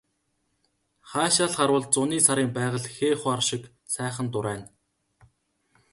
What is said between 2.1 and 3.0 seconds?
сарын байгаль